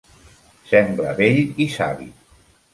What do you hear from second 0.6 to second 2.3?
Sembla vell i savi.